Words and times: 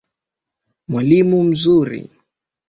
Mwalimu 0.89 1.43
mzuri. 1.43 2.01